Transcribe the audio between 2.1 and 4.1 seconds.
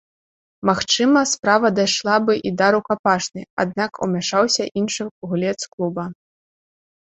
бы і да рукапашнай, аднак